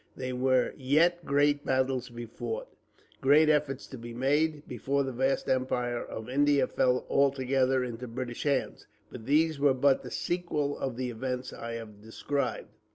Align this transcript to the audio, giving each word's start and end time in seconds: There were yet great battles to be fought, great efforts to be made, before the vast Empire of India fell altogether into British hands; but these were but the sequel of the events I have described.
There 0.15 0.35
were 0.35 0.73
yet 0.77 1.23
great 1.25 1.63
battles 1.63 2.07
to 2.07 2.13
be 2.13 2.25
fought, 2.25 2.67
great 3.21 3.49
efforts 3.49 3.85
to 3.85 3.99
be 3.99 4.15
made, 4.15 4.67
before 4.67 5.03
the 5.03 5.11
vast 5.11 5.47
Empire 5.47 6.03
of 6.03 6.27
India 6.27 6.65
fell 6.65 7.05
altogether 7.07 7.83
into 7.83 8.07
British 8.07 8.41
hands; 8.41 8.87
but 9.11 9.27
these 9.27 9.59
were 9.59 9.75
but 9.75 10.01
the 10.01 10.09
sequel 10.09 10.75
of 10.79 10.97
the 10.97 11.11
events 11.11 11.53
I 11.53 11.73
have 11.73 12.01
described. 12.01 12.69